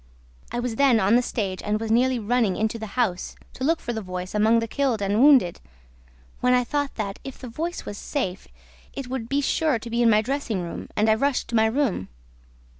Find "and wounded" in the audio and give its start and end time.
4.99-5.59